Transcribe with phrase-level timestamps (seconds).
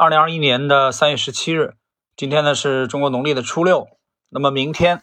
[0.00, 1.74] 二零二一年的三月十七日，
[2.16, 3.86] 今天呢是中国农历的初六，
[4.30, 5.02] 那么明天，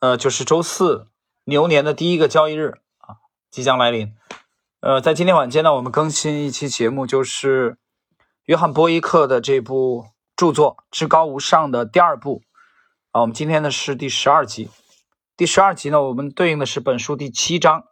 [0.00, 1.06] 呃，就是周四，
[1.44, 4.12] 牛年的第一个交易日啊，即将来临。
[4.80, 7.78] 呃，在今天晚间呢，我们更新一期节目，就是
[8.46, 12.42] 约翰波伊克的这部著作《至高无上》的第二部
[13.12, 13.20] 啊。
[13.20, 14.68] 我们今天呢是第十二集，
[15.36, 17.84] 第十二集呢，我们对应的是本书第七章。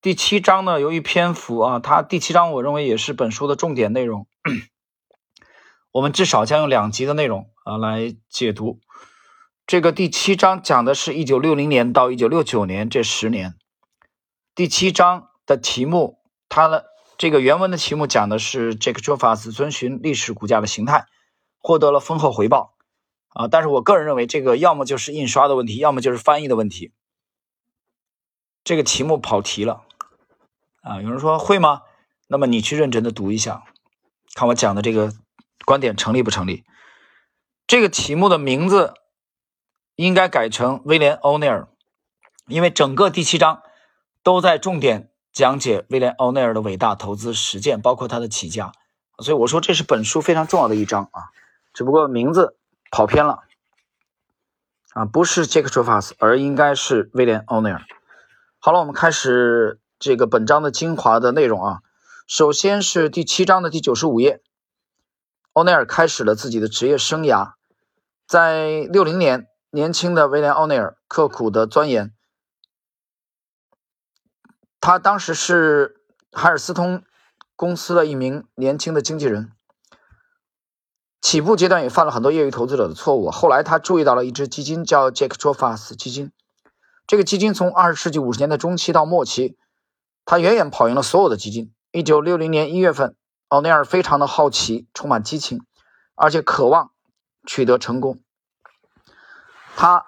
[0.00, 4.28] 第七章呢，由于篇幅啊，它第七章我认为也是本书的重点内容。
[5.92, 8.78] 我们至少将用两集的内容啊来解读
[9.66, 13.56] 这个第七章，讲的是一九六零年到一九六九年这十年。
[14.54, 16.86] 第七章的题目，它的
[17.18, 21.06] 这个原文的题目讲的是这个 j o f a s 遵循历史股价的形态，
[21.58, 22.74] 获得了丰厚回报
[23.28, 23.48] 啊。
[23.48, 26.92] 但是我个人认为，这个要么就是印刷的问题，要么就是翻译的问题。
[28.62, 29.82] 这个题目跑题了
[30.82, 31.00] 啊！
[31.00, 31.82] 有人说会吗？
[32.28, 33.64] 那么你去认真的读一下，
[34.34, 35.12] 看我讲的这个。
[35.64, 36.64] 观点成立不成立？
[37.66, 38.94] 这个题目的名字
[39.94, 41.68] 应该改成威廉·欧内尔，
[42.46, 43.62] 因为整个第七章
[44.24, 48.72] 都在重点讲解威廉·欧内尔的伟大投资实践，包括他的起家。
[49.18, 51.30] 所以我说这是本书非常重要的一章啊，
[51.72, 52.56] 只不过名字
[52.90, 53.40] 跑偏了
[54.94, 57.82] 啊，不是杰克·卓法斯，而应该是威廉·欧内尔。
[58.58, 61.80] 好了，我们开始这个本章的精华的内容啊。
[62.26, 64.40] 首先是第七章的第九十五页。
[65.52, 67.54] 欧内尔开始了自己的职业生涯，
[68.26, 72.14] 在六零年，年轻的威廉·欧内尔刻苦的钻研。
[74.80, 76.00] 他当时是
[76.32, 77.02] 海尔斯通
[77.56, 79.50] 公司的一名年轻的经纪人，
[81.20, 83.28] 起步阶段也犯了很多业余投资者的错误。
[83.30, 86.30] 后来他注意到了一支基金，叫杰克·卓法斯基金。
[87.08, 89.58] 这个基金从二十世纪五十年代中期到末期，
[90.24, 91.74] 他远远跑赢了所有的基金。
[91.90, 93.16] 一九六零年一月份。
[93.50, 95.60] 奥内尔非常的好奇，充满激情，
[96.14, 96.92] 而且渴望
[97.44, 98.20] 取得成功。
[99.74, 100.06] 他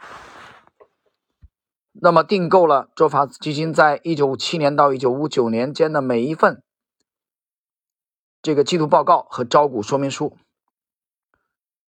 [1.91, 6.63] 那么订购了卓法斯基金在一九五七年到一九五九年间的每一份
[8.41, 10.39] 这个季度报告和招股说明书。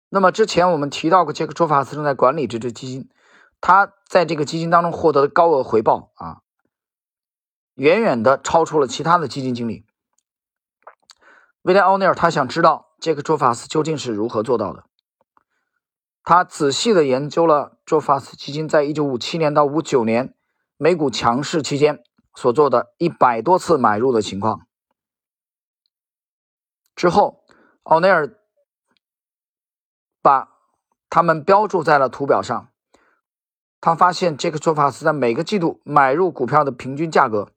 [0.09, 3.11] 那么之前我们提到过，杰克卓法斯正在管理这支基金，
[3.61, 6.43] 他在这个基金当中获得的高额回报啊，
[7.75, 9.85] 远远的超出了其他的基金经理。
[11.63, 14.85] 威廉·奥尼尔他想知道杰克·卓法斯究竟是如何做到的。
[16.25, 20.35] 他仔细的研究了卓法斯基金在1957年到59年
[20.77, 22.03] 美股强势期间
[22.35, 24.67] 所做的一百多次买入的情况。
[26.97, 27.45] 之后，
[27.85, 28.37] 奥尼尔
[30.21, 30.49] 把
[31.09, 32.69] 他们标注在了图表上。
[33.81, 37.53] 他发现杰克·卓法斯在每个季度买入股票的平均价格。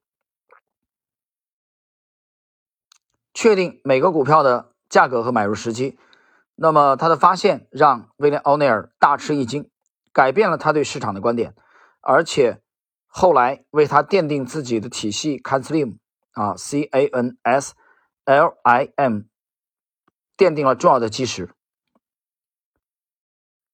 [3.35, 5.99] 确定每个股票的价格和买入时机，
[6.55, 9.69] 那么他的发现让威廉·奥内尔大吃一惊，
[10.13, 11.53] 改变了他对市场的观点，
[11.99, 12.61] 而且
[13.05, 15.97] 后来为他奠定自己的体系 Canslim
[16.31, 17.73] 啊 C A N S
[18.23, 19.23] L I M
[20.37, 21.53] 奠定了重要的基石。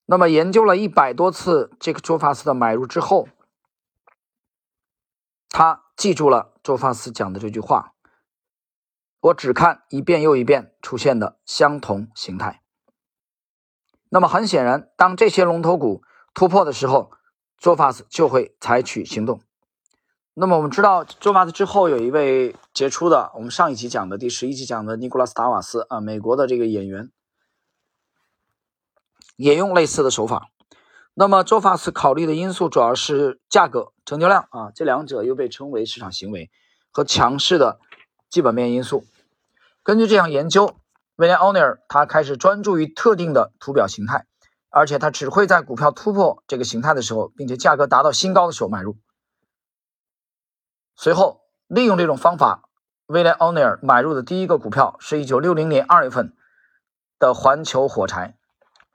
[0.07, 3.29] 那么研究了一百多次这个·卓法斯的买入之后，
[5.49, 7.90] 他记住了卓法斯讲的这句话。
[9.21, 12.61] 我只看一遍又一遍出现的相同形态。
[14.09, 17.11] 那么很显然，当这些龙头股突破的时候，
[17.57, 19.41] 做法斯就会采取行动。
[20.33, 27.11] 那么我们知道，做法斯之后有一位杰出的，我们上一集讲的第十一集讲的尼古拉斯达瓦斯啊，美国的这个演员，
[29.35, 30.49] 也用类似的手法。
[31.13, 36.49] 那么做法斯考虑的因素主要是价格、成交量啊，这两者又被称为市场行为
[36.89, 37.79] 和强势的
[38.31, 39.05] 基本面因素。
[39.83, 40.75] 根据这项研究，
[41.17, 44.25] 威廉·奥尼尔他开始专注于特定的图表形态，
[44.69, 48.97] 而且他只会在股票突破这个形态的时候，并且价格达到新高的时候买入。
[50.95, 52.69] 随后，利用这种方法，
[53.07, 56.33] 威廉·奥尼尔买入的第一个股票是一九六零年二月份
[57.19, 58.37] 的环球火柴。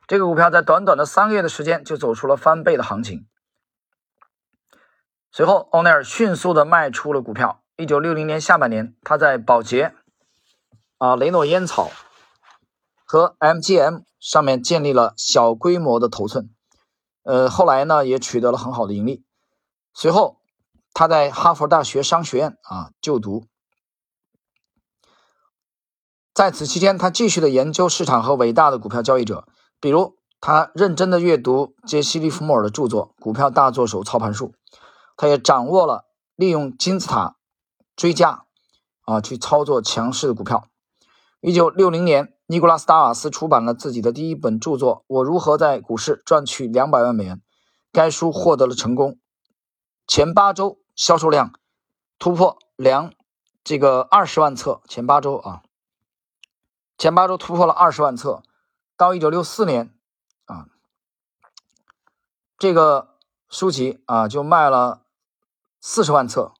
[0.07, 3.27] 这个股票在短短的三个月的时间就走出了翻倍的行情。
[5.33, 7.61] 随后，奥尼尔迅速的卖出了股票。
[7.79, 9.95] 一九六零年下半年，他在宝洁。
[10.99, 11.91] 啊，雷诺烟草
[13.05, 16.49] 和 MGM 上面建立了小规模的头寸，
[17.23, 19.23] 呃，后来呢也取得了很好的盈利。
[19.93, 20.41] 随后，
[20.95, 23.45] 他在哈佛大学商学院啊就读，
[26.33, 29.47] 在此期间，他继续的研究市场和伟大的股票交易者，
[29.79, 34.49] 比如他认真的阅读杰西·利弗莫尔的著作《股票大作手操盘术》，
[35.15, 36.07] 他也掌握了
[36.37, 37.36] 利用金字塔
[37.97, 38.45] 追加
[39.03, 40.69] 啊去操作强势的股票。
[41.41, 47.37] 一九六零年尼古拉斯·达瓦斯出版了自己的第一本著作《我如何在股市赚取两百万美元》。
[47.93, 49.19] 该书获得了成功，
[50.07, 51.55] 前八周销售量
[52.19, 53.15] 突破两
[53.65, 54.83] 这个二十万册。
[54.87, 55.63] 前八周啊，
[56.99, 58.43] 前八周突破了二十万册。
[58.99, 59.95] 到一九六四年
[60.45, 60.67] 啊，
[62.59, 63.17] 这个
[63.49, 65.03] 书籍啊就卖了
[65.81, 66.53] 四十万册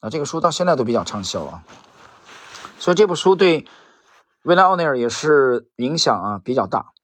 [0.00, 0.10] 啊。
[0.10, 1.64] 这个书到现在都比较畅销啊，
[2.78, 3.66] 所以这部书对。
[4.44, 6.94] 维莱奥内尔也是影响啊比较大。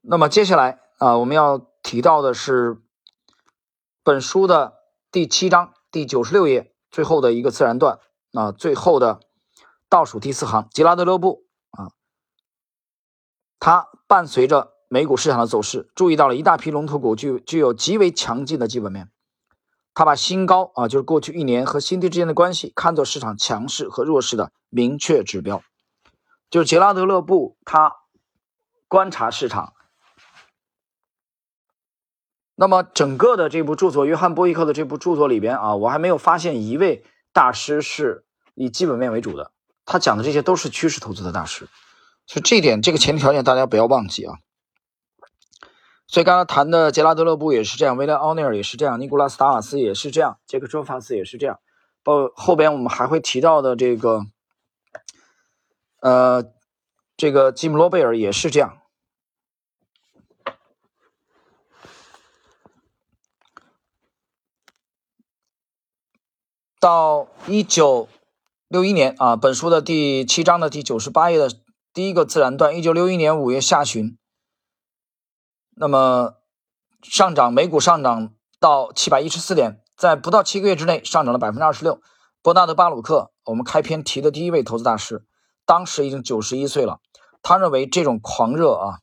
[0.00, 2.82] 那么接下来啊，我们要提到的是
[4.02, 4.78] 本书的
[5.12, 8.00] 第七章第九十六页最后的一个自然段
[8.32, 9.20] 啊，最后的
[9.88, 11.92] 倒数第四行，吉拉德勒布啊，
[13.60, 19.10] 他伴随着美股市场的走势，注意到了一大批龙头股具具有极为强劲的基本面。
[19.94, 25.62] 他把新高啊，就是过去一年和新低之间的关系，看作市场强势和弱势的明确指标。
[26.50, 27.92] 就是杰拉德勒布他
[28.86, 29.74] 观察市场。
[32.54, 38.24] 那么整个的这部著作，约翰波伊克的这部著作里边啊，我还没有发现一位大师是
[38.54, 39.52] 以基本面为主的。
[39.84, 41.68] 他讲的这些都是趋势投资的大师，
[42.26, 44.38] 所以这一点这个前提条件大家不要忘记啊。
[46.10, 51.60] 所以刚才谈的杰拉德勒布也是这样，威廉奥尼尔也是这样，尼古拉斯达瓦斯也是这样，杰克周法斯也是这样，
[52.02, 54.22] 包后边我们还会提到的这个，
[56.00, 56.44] 呃，
[57.16, 58.78] 这个吉姆罗贝尔也是这样。
[66.80, 68.08] 到一九
[68.68, 71.50] 六一年啊，本书的第七章的第九十八页的
[71.92, 74.17] 第一个自然段，一九六一年五月下旬。
[75.80, 76.34] 那么，
[77.02, 82.00] 上涨，美股上涨到七百一十四点，在不到七个月之内上涨了百分之二十六。
[82.42, 85.24] 伯纳德·巴鲁克，我们开篇提的第一位投资大师，
[85.64, 86.98] 当时已经九十一岁了。
[87.42, 88.98] 他认为这种狂热啊，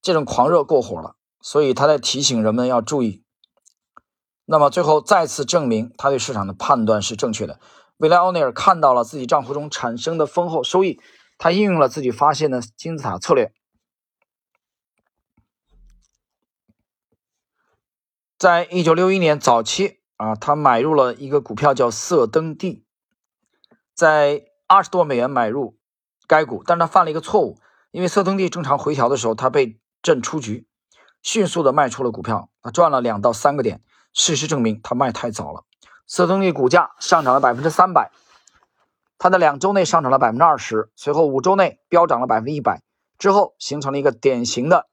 [0.00, 3.24] 这种狂热过火了，所以他在提醒人们要注意。
[4.44, 7.58] 那么最后再次证明他对市场的判断是正确的。
[7.96, 11.00] 未来奥尼尔看到了自己账户中产生的丰厚收益，
[11.36, 13.52] 他应用了自己发现的金字塔策略。
[18.38, 22.86] 在一九六一年早期啊，他买入了一个股票叫色登地，
[23.94, 25.76] 在二十多美元买入
[26.28, 27.58] 该股，但他犯了一个错误，
[27.90, 30.68] 因为色登地正常回调的时候，他被震出局，
[31.20, 33.82] 迅速的卖出了股票，他赚了两到三个点。
[34.14, 35.64] 事实证明他卖太早了，
[36.06, 38.12] 色登地股价上涨了百分之三百，
[39.18, 42.82] 它的两周内上涨了百分之二十，随后五周内飙涨了百分之一百，
[43.18, 44.86] 之后形成了一个典型的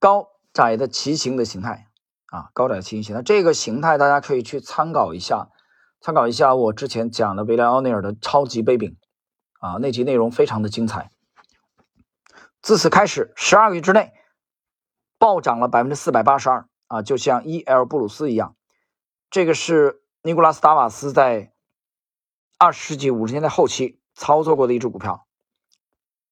[0.00, 0.31] 高。
[0.52, 1.88] 窄的旗形的形态
[2.26, 5.48] 啊，高窄的旗形形态，这个形态大家可以去参考一下，
[6.00, 8.96] 参考一下我之前讲的维莱奥尼尔的超级杯柄
[9.60, 11.10] 啊，那集内容非常的精彩。
[12.60, 14.12] 自此开始，十二个月之内
[15.18, 17.84] 暴涨了百分之四百八十二啊，就像 E.L.
[17.86, 18.54] 布鲁斯一样。
[19.30, 21.52] 这个是尼古拉斯达瓦斯在
[22.58, 25.26] 二十世纪五十年代后期操作过的一只股票。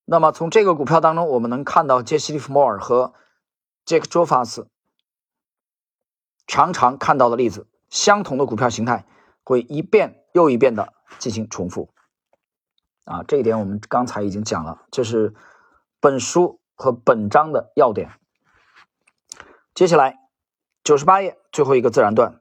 [0.05, 3.15] 那么从这个股票当中，我们能看到杰西·利弗莫尔和
[3.91, 4.69] 杰克·卓法斯
[6.47, 9.05] 常常看到的例子，相同的股票形态
[9.43, 11.93] 会一遍又一遍的进行重复。
[13.05, 15.35] 啊，这一点我们刚才已经讲了，这是
[15.99, 18.13] 本书和本章的要点。
[19.75, 20.21] 接下来
[20.85, 22.41] 九十八页最后一个自然段，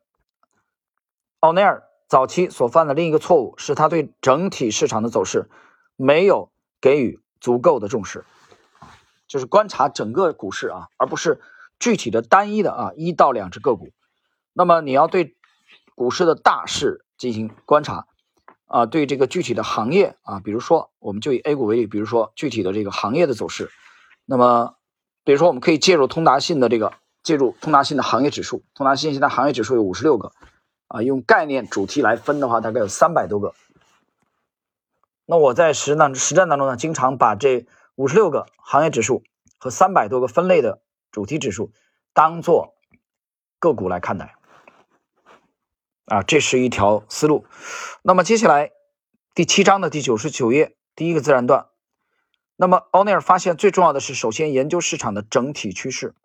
[1.40, 5.50] 奥内尔早期所犯的另一个错误是他对整体市场的走势
[5.96, 8.24] 没有给予足够的重视。
[9.30, 11.40] 就是观察整个股市啊，而不是
[11.80, 13.92] 具体的单一的啊一到两只个股。
[14.54, 15.38] 那么你要对
[15.94, 18.08] 股市的大势进行观察
[18.66, 23.70] 啊，对这个具体的行业啊，比如说我们就以 A 股为例，比如说具体的这个行业的走势。
[24.26, 24.74] 那么
[25.24, 30.32] 比如说我们可以介入通达信的这个介入通达信的行业指数，通达信现在行业指数有五十六个
[30.88, 33.54] 啊，用概念主题来分的话，大概有三百多个。
[35.28, 37.68] 那我在实战实战当中呢，经常把这。
[38.00, 39.26] 五十六个行业指数
[39.58, 41.74] 和三百多个分类的主题指数，
[42.14, 42.78] 当做
[43.60, 44.38] 个股来看待，
[46.06, 47.46] 啊，这是一条思路。
[48.02, 48.72] 那么接下来
[49.36, 51.68] 第七章的第九十九页第一个自然段，
[52.56, 56.16] 那么奥尼尔发现最重要的是，首先研究市场的整体趋势，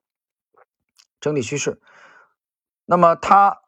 [1.21, 1.81] 整体趋势。
[2.85, 3.63] 那么他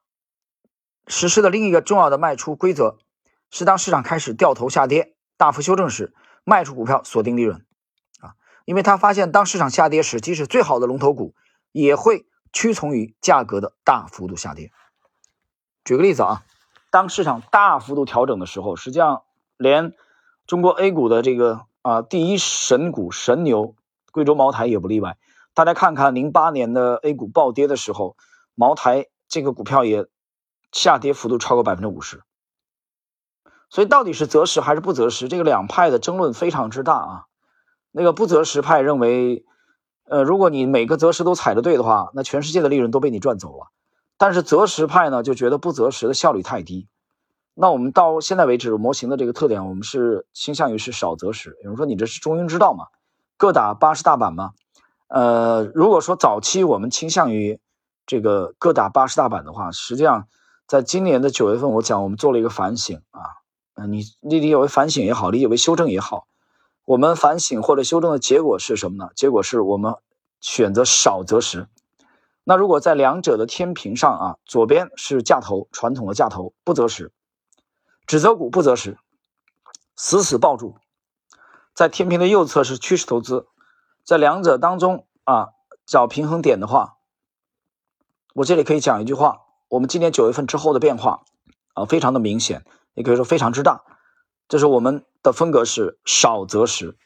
[1.08, 2.98] 实施的另一个重要的卖出规则
[3.50, 7.65] 是，当市场开始掉头下跌、大幅修正时，卖出股票锁定利润。
[8.66, 11.34] 因为他发现，当市场下跌时，即使最好的龙头股
[11.70, 14.72] 也会屈从于价格的大幅度下跌。
[15.84, 16.42] 举个例子啊，
[16.90, 19.22] 当市场大幅度调整的时候，实际上
[19.56, 19.94] 连
[20.48, 23.76] 中国 A 股的这个啊第一神股神牛
[24.10, 25.16] 贵州茅台也不例外。
[25.54, 28.16] 大家看看零八年的 A 股暴跌的时候，
[28.56, 30.06] 茅台这个股票也
[30.72, 32.24] 下跌幅度超过百分之五十。
[33.70, 37.24] 所以到底是择时还是不择时，这个两派的争论非常之大啊。
[37.98, 39.46] 那个不择时派认为，
[40.04, 43.68] 呃，如果你每个择时都踩得对的话，那全世界的利润都被你赚走了。
[44.18, 46.88] 但是择时派呢，就觉得不择时的效率太低。
[47.54, 51.56] 那我们到现在为止，模型的这个特点，我们是倾向于是少择时。
[51.64, 52.88] 有人说你这是中庸之道嘛？
[53.38, 54.50] 各打八十大板嘛？
[55.08, 57.58] 呃，如果说早期我们倾向于
[58.04, 60.28] 这个各打八十大板的话，实际上
[60.66, 63.22] 在今年的九月份，我讲我们做了一个反省啊。
[63.72, 66.26] 啊，你理解为反省也好，理解为修正也好，
[66.86, 69.10] 我们反省或者修正的结果是什么呢？
[69.14, 69.96] 结果是我们
[70.40, 71.68] 选择少择时。
[72.44, 77.10] 那如果在两者的天平上啊，左边是价投，传统的价投不择时，
[78.06, 78.98] 只择股不择时，
[79.96, 80.76] 死死抱住；
[81.74, 83.48] 在天平的右侧是趋势投资，
[84.04, 85.48] 在两者当中啊
[85.84, 86.98] 找平衡点的话，
[88.32, 91.24] 我这里可以讲一句话：我们今年九月份之后的变化
[91.74, 92.64] 啊，非常的明显。
[92.94, 93.82] 也可以说非常之大，
[94.48, 96.96] 就是我们的风格是少择时，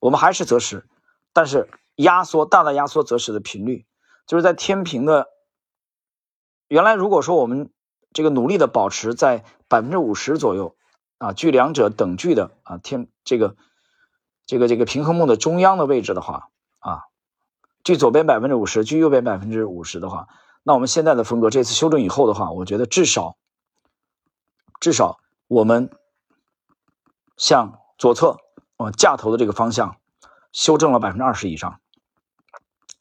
[0.00, 0.88] 我们还是择时，
[1.32, 3.86] 但是压缩大大压缩择时的频率，
[4.26, 5.28] 就是在天平的
[6.68, 7.70] 原来如果说我们
[8.12, 10.76] 这个努力的保持在百分之五十左右
[11.18, 13.56] 啊，距两者等距的啊天这个
[14.46, 16.48] 这个这个平衡木的中央的位置的话
[16.80, 17.02] 啊，
[17.84, 20.28] 距左边百分之五十，距右边百分之五十的话，
[20.62, 23.36] 那我们现在的风格这次修正以后的话，我觉得至少。
[24.80, 25.88] 至少我们
[27.36, 28.38] 向左侧
[28.76, 29.96] 啊价头的这个方向
[30.52, 31.80] 修正了百分之二十以上，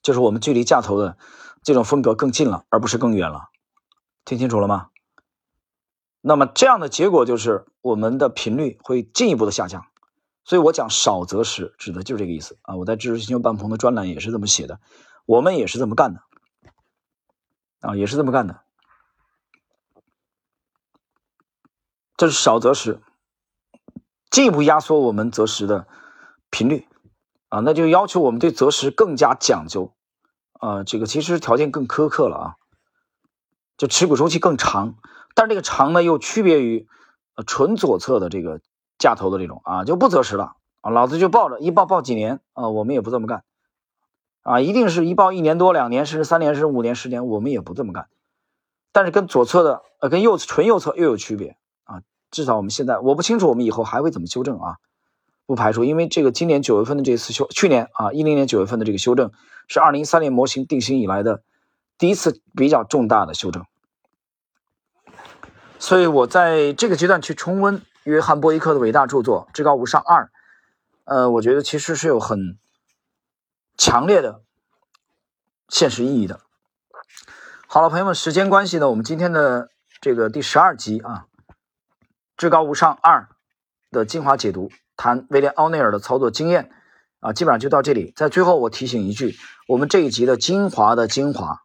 [0.01, 1.17] 就是我们距离价头的
[1.63, 3.49] 这种风格更近了，而不是更远了。
[4.25, 4.89] 听清楚了吗？
[6.21, 9.85] 那么这样的结果就是我们的频率会进一步的下降。
[10.45, 12.75] 所以我讲少则时，指的就是这个意思啊。
[12.75, 14.79] 我在知识星球半鹏的专栏也是这么写的，
[15.25, 16.21] 我们也是这么干的
[17.79, 18.61] 啊，也是这么干的。
[22.17, 23.01] 这是少择时，
[24.33, 25.85] 进一步压缩我们择时的
[26.49, 26.87] 频率
[27.49, 29.93] 啊，那就要求我们对择时更加讲究
[30.53, 30.83] 啊。
[30.83, 32.55] 这个其实条件更苛刻了啊，
[33.77, 34.95] 就持股周期更长，
[35.35, 36.87] 但是这个长呢又区别于
[37.45, 38.59] 纯左侧的这个
[38.97, 43.43] 价投的这种啊，就不择时了啊，老子就抱着一抱抱几年啊，我们也不这么干
[44.41, 48.09] 啊，一定是一抱一年多、两年甚至三年甚至五年、十年，我们也不这么干。
[48.91, 51.55] 但是跟左侧的呃，跟右纯右侧又有区别。
[52.33, 54.77] 至少我们现在我不清楚，我们以后还会怎么修正啊？
[55.45, 59.31] 不排除，因为这个今年九月份的这次修，去年啊一零年九月份的这个修正，
[59.67, 61.43] 是二零一三年模型定型以来的
[61.97, 63.63] 第一次比较重大的修正。
[65.77, 70.23] 所以我在这个阶段去重温约翰波伊克的伟大著作《至高无上二》，
[71.03, 72.57] 呃，我觉得其实是有很
[73.77, 74.41] 强烈的
[75.69, 76.39] 现实意义的。
[77.67, 79.69] 好了，朋友们，时间关系呢，我们今天的
[80.01, 81.27] 这个第十二集啊。
[82.37, 83.29] 至高无上二
[83.91, 86.71] 的精华解读，谈威廉奥内尔的操作经验
[87.19, 88.11] 啊，基本上就到这里。
[88.15, 89.37] 在最后，我提醒一句，
[89.67, 91.61] 我们这一集的精华的精华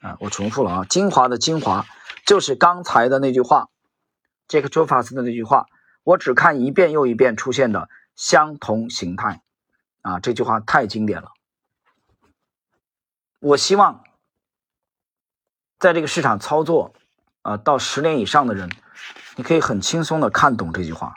[0.00, 1.86] 啊，我重复了啊，精华的精华
[2.24, 3.68] 就是刚才的那句话，
[4.46, 5.66] 杰克·卓法斯的那句话，
[6.04, 9.42] 我只看一遍又一遍出现的相同形态
[10.02, 11.32] 啊，这句话太经典了。
[13.40, 14.02] 我希望
[15.78, 16.94] 在这个市场操作
[17.48, 18.70] 啊，到十年以上的人。
[19.36, 21.14] 你可以很轻松的看懂这句话，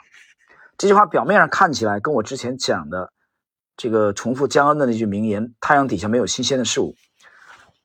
[0.78, 3.12] 这句话表面上看起来跟我之前讲的
[3.76, 6.94] 这个重复江恩的那句名言“太阳底下没有新鲜的事物”，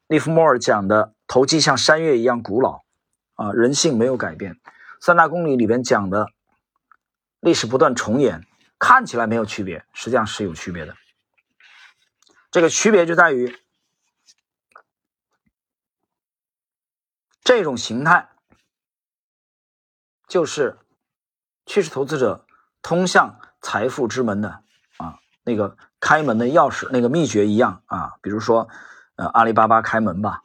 [0.07, 2.81] 利弗莫尔讲的“投机像山岳一样古老”，
[3.33, 4.59] 啊，人性没有改变，
[5.01, 6.27] 三大公理里边讲的
[7.41, 8.45] “历史不断重演”，
[8.77, 10.95] 看起来没有区别，实际上是有区别的。
[12.51, 13.57] 这个区别就在于
[17.43, 18.29] 这种形态。
[20.27, 20.77] 就是
[21.65, 22.45] 趋势投资者
[22.81, 24.61] 通向财富之门的
[24.97, 28.13] 啊，那个开门的钥匙，那个秘诀一样啊。
[28.21, 28.67] 比如说，
[29.15, 30.41] 呃，阿里巴巴开门吧。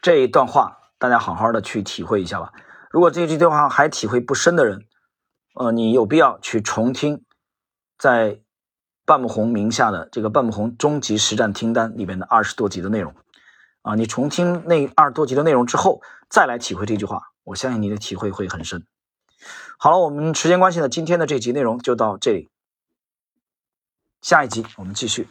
[0.00, 2.52] 这一段话大家好好的去体会一下吧。
[2.90, 4.86] 如果这句对话还体会不深的人，
[5.54, 7.24] 呃，你有必要去重听
[7.98, 8.40] 在
[9.04, 13.14] 半亩红名下的这个半亩红终极实战听单里面的二十多集的内容
[13.82, 13.94] 啊。
[13.94, 17.29] 你重听那二十多集的内容之后，再来体会这句话。
[17.50, 18.86] 我相信你的体会会很深。
[19.76, 22.48] 好了，我们时间关系呢，今天的这集内容就到这里，
[24.20, 25.28] 下一集我们继续。